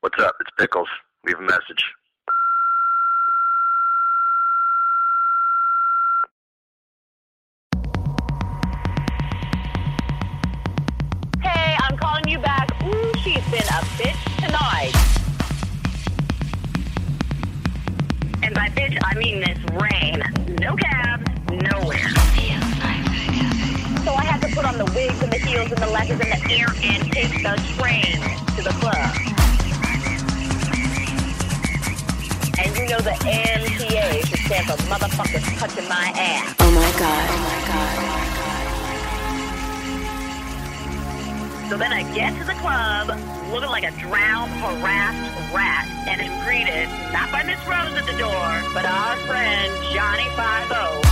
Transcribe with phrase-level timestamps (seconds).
[0.00, 0.36] What's up?
[0.40, 0.86] It's Pickles.
[1.26, 1.84] Leave a message.
[11.42, 12.70] Hey, I'm calling you back.
[12.84, 14.92] Ooh, she's been a bitch tonight.
[18.44, 20.22] And by bitch, I mean this rain.
[20.60, 22.10] No cabs, nowhere.
[24.04, 26.40] So I had to put on the wigs and the heels and the leathers and
[26.40, 28.20] the ear and take the train
[28.54, 29.37] to the club.
[32.78, 36.54] You know the MTA should stand for motherfuckers touching my ass.
[36.60, 37.28] Oh my god.
[37.30, 38.08] Oh my god.
[41.68, 43.08] So then I get to the club,
[43.50, 48.16] looking like a drowned, harassed rat, and is greeted not by Miss Rose at the
[48.16, 51.02] door, but our friend Johnny Five O.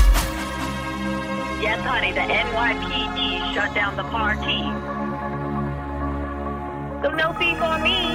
[1.60, 4.62] Yes, honey, the NYPD shut down the party.
[7.02, 8.14] So no fee for me.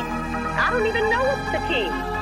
[0.56, 2.21] I don't even know what's the key.